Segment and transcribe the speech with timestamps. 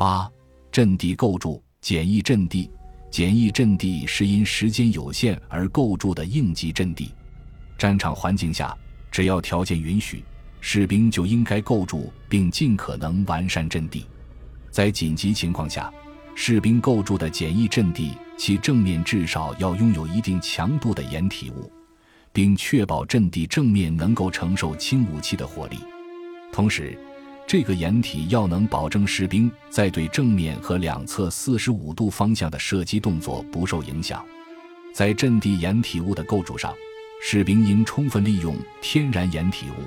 [0.00, 0.26] 八、
[0.72, 2.70] 阵地构筑简易阵地。
[3.10, 7.14] 简易阵地是因时间有限而构筑的应急阵地。
[7.76, 8.74] 战场环境下，
[9.10, 10.24] 只要条件允许，
[10.58, 14.06] 士兵就应该构筑并尽可能完善阵地。
[14.70, 15.92] 在紧急情况下，
[16.34, 21.70] 士兵构筑的简易阵地，其正面至少要拥有一定强度的掩体物，
[22.32, 25.76] 并确保阵地正面能够承受轻武器的火力。
[26.50, 26.98] 同时，
[27.50, 34.24] 这个掩体要能保证士兵在对正面和两侧四十五度方向的射击动作不受影响。
[34.94, 36.72] 在阵地掩体物的构筑上，
[37.20, 39.82] 士兵应充分利用天然掩体物，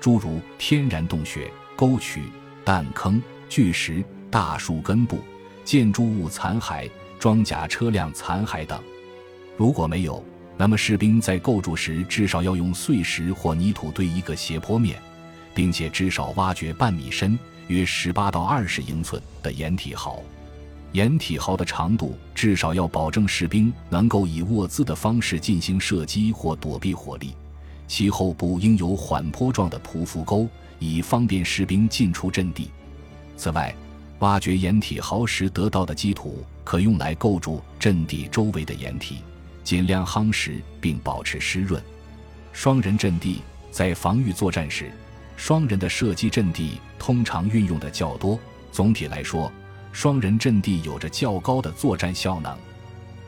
[0.00, 2.24] 诸如天然洞穴、沟渠、
[2.64, 5.20] 弹坑、巨石、大树根部、
[5.64, 6.90] 建筑物残骸、
[7.20, 8.82] 装甲车辆残骸等。
[9.56, 10.20] 如果没有，
[10.56, 15.00] 那么士兵在构筑时至少要用碎石或泥土堆一个斜坡面。
[15.54, 20.20] 并且至少挖掘半米深（约十八到二十英寸）的掩体壕，
[20.92, 27.34] 掩体壕的长度至少要保证士兵能够以卧姿的方式进行射击或躲避火力。
[27.86, 30.48] 其后部应有缓坡状的匍匐沟，
[30.78, 32.70] 以方便士兵进出阵地。
[33.36, 33.74] 此外，
[34.20, 39.18] 挖掘掩体壕时得到的基土可用来构筑阵地周围的掩体，
[39.62, 41.82] 尽量夯实并保持湿润。
[42.52, 44.90] 双人阵地在防御作战时。
[45.36, 48.38] 双人的射击阵地通常运用的较多。
[48.72, 49.52] 总体来说，
[49.92, 52.56] 双人阵地有着较高的作战效能。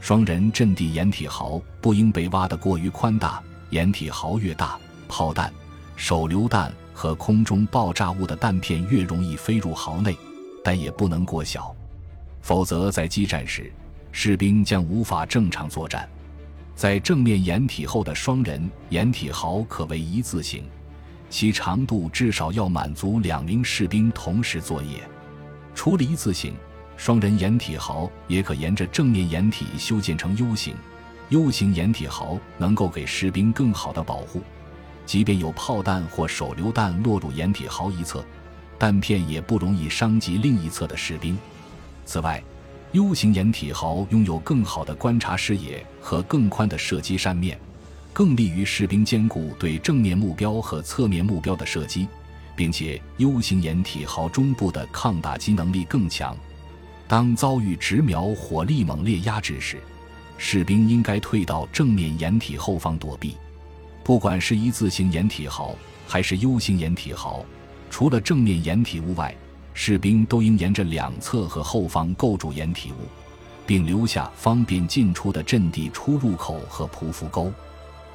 [0.00, 4.78] 双人阵地掩体壕不应被挖得过于宽大，掩体壕越大，
[5.08, 5.52] 炮弹、
[5.96, 10.16] 手榴弹和空中爆炸物的弹片越容易飞入壕内，
[10.64, 11.74] 但也不能过小，
[12.40, 13.72] 否则在激战时，
[14.10, 16.08] 士兵将无法正常作战。
[16.74, 20.64] 在正面掩体后的双人掩体壕可为一字形。
[21.32, 25.02] 其长度至少要满足两名士兵同时作业。
[25.74, 26.54] 除了一字形，
[26.98, 30.76] 双人掩体壕也可沿着正面掩体修建成 U 型。
[31.30, 34.42] U 型掩体壕能够给士兵更好的保护，
[35.06, 38.22] 即便有炮弹或手榴弹落入掩体壕一侧，
[38.78, 41.38] 弹片也不容易伤及另一侧的士兵。
[42.04, 42.44] 此外
[42.92, 47.58] ，U 型掩体壕拥有更好的观察视野和更宽的射击扇面。
[48.12, 52.06] 更利于士兵兼顾对正面目标和侧面目标的射击，
[52.54, 56.36] 并且 U 型掩体壕中部的抗打击能力更强。
[57.08, 59.78] 当遭遇直瞄火力猛烈压制时，
[60.36, 63.36] 士兵应该退到正面掩体后方躲避。
[64.04, 65.74] 不管是一字形掩体壕
[66.06, 67.44] 还是 U 型掩体壕，
[67.88, 69.34] 除了正面掩体物外，
[69.72, 73.06] 士兵都应沿着两侧和后方构筑掩体物，
[73.66, 77.50] 并留下方便进出的阵地出入口和匍匐沟。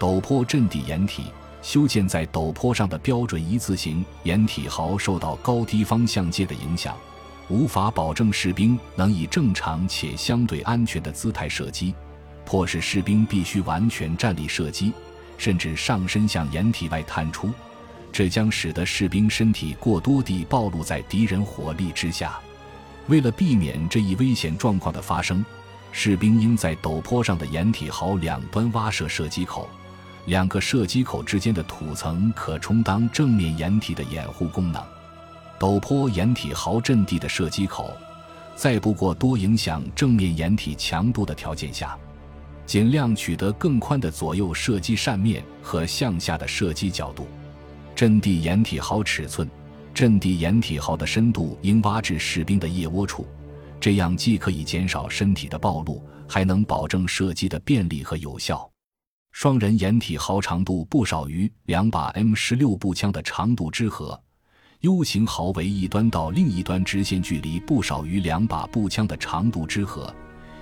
[0.00, 1.24] 陡坡阵地掩体
[1.60, 6.96] 修建在陡坡上的标准一字形掩体壕受到高低方向界的影响，
[7.50, 11.94] 无法保证士兵能以正常且相对安全的姿态射击，
[12.46, 14.90] 迫使士兵必须完全站立射击，
[15.36, 17.50] 甚至上身向掩体外探出，
[18.10, 22.40] 这将使得士兵身体过多地暴露在敌人火力之下。
[23.06, 25.44] 为了避免这一危险状况的发生，
[25.92, 29.68] 士兵应在陡坡上的掩体壕两端挖设射击口。
[30.26, 34.82] 两个射击口之间的土层可充当正面掩体的掩护功能。
[35.58, 37.92] 陡坡掩体壕阵地的射击口，
[38.54, 41.96] 在不过多影响正面掩体强度的条件下，
[42.64, 47.26] 尽量取得更宽的左右射击扇面和向下的射击角度。
[47.94, 49.50] 阵地掩体壕尺寸，
[49.92, 53.26] 阵地掩体壕的深度应挖至士兵的腋窝处，
[53.78, 58.69] 这样既可以减少身体的暴露，还能保证射击的便利和有效。
[59.32, 64.20] 双人掩体壕长度不少于两把 M 十六步枪的长度之和
[64.80, 70.14] ，U 型壕为一端到另一端直线距离不少于两把步枪的长度之和，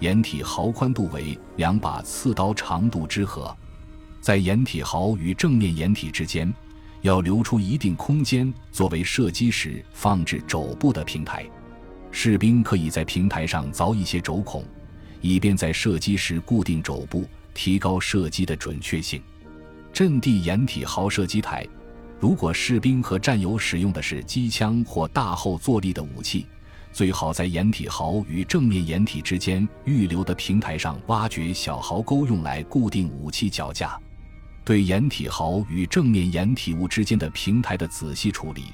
[0.00, 3.56] 掩体壕宽度为两把刺刀长度之和。
[4.20, 6.52] 在掩体壕与正面掩体之间，
[7.00, 11.44] 要留出一定空间作为射击时放置肘部的平台，
[12.10, 14.62] 士兵可以在平台上凿一些轴孔，
[15.22, 17.24] 以便在射击时固定肘部。
[17.54, 19.22] 提高射击的准确性。
[19.92, 21.66] 阵地掩体壕射击台，
[22.18, 26.46] 如果士兵和战友使用的是机枪或大后坐力的武器，
[26.92, 33.98] 最好在掩体壕与正面掩体之间预留的平台上挖掘小壕沟，用来固定武器脚架。
[34.64, 38.64] 对掩体壕与正面掩体物之间的平台的仔细处理，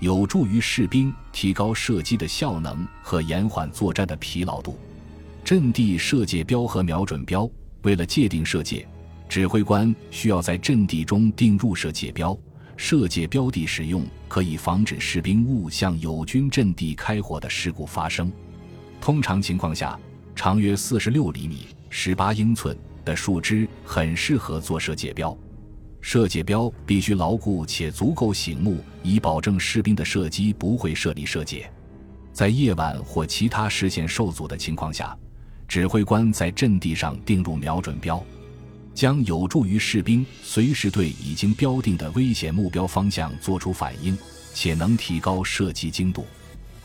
[0.00, 4.78] 有助于士兵提高射击的效能和延缓作战的疲劳度。
[5.44, 7.50] 阵地射界标和瞄准标。
[7.84, 8.86] 为了界定射界，
[9.28, 12.36] 指挥官需要在阵地中定入射界标，
[12.76, 18.32] 射界标的使用可以防止士兵误向友军阵地开火的事故发生。
[19.00, 19.98] 通常情况下，
[20.34, 25.36] 长约四十六厘米（十八英寸）的树枝很适合做射界标。
[26.00, 31.70] 射界标必须牢固且足够醒目，以保证士兵的射击不会射离射界。
[32.32, 35.16] 在夜晚或其他视线受阻的情况下，
[35.66, 38.22] 指挥官在阵地上定入瞄准标，
[38.94, 44.16] 将有助于士兵随时对已经标定的危险目标方向做出反应，
[44.52, 46.26] 且能提高射击精度。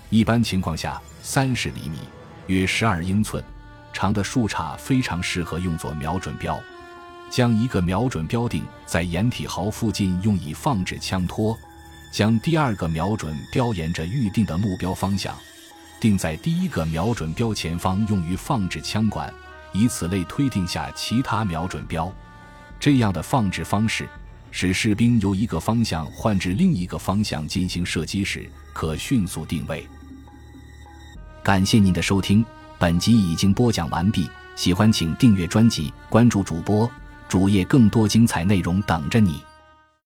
[0.10, 1.98] 一般情况下，三十厘米
[2.48, 3.44] （约十二英寸）
[3.94, 6.60] 长的树杈非常适合用作瞄准标。
[7.30, 11.56] 将一个瞄准标定在掩体壕附近，用以放置枪托；
[12.12, 15.38] 将第二个瞄准标沿着预定的目标方向，
[16.00, 19.34] 定在第一个瞄准标前方，用于放置枪管。
[19.72, 22.12] 以此类推定下其他瞄准标。
[22.80, 24.10] 这样的放置方式，
[24.50, 29.88] 使士兵由一个方向换至另一个方向进行射击时，可迅速定位。
[31.44, 32.44] 感谢您的收听，
[32.80, 34.28] 本集已经播讲完毕。
[34.56, 36.90] 喜欢请订阅专辑，关注主播。
[37.28, 39.40] 主页更多精彩内容等着你。